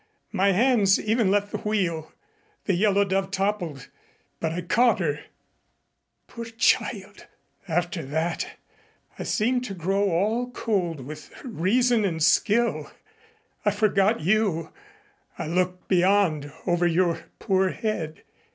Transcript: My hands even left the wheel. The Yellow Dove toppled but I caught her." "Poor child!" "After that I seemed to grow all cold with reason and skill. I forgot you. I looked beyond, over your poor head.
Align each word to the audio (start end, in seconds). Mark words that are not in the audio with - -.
My 0.31 0.51
hands 0.51 0.99
even 0.99 1.29
left 1.29 1.51
the 1.51 1.59
wheel. 1.59 2.11
The 2.65 2.73
Yellow 2.73 3.05
Dove 3.05 3.29
toppled 3.29 3.87
but 4.39 4.51
I 4.51 4.61
caught 4.61 4.97
her." 4.97 5.19
"Poor 6.25 6.45
child!" 6.45 7.27
"After 7.67 8.01
that 8.05 8.57
I 9.19 9.21
seemed 9.23 9.63
to 9.65 9.75
grow 9.75 10.09
all 10.09 10.49
cold 10.49 11.01
with 11.01 11.31
reason 11.45 12.03
and 12.03 12.23
skill. 12.23 12.89
I 13.63 13.69
forgot 13.69 14.21
you. 14.21 14.71
I 15.37 15.45
looked 15.45 15.87
beyond, 15.87 16.51
over 16.65 16.87
your 16.87 17.25
poor 17.37 17.69
head. 17.69 18.23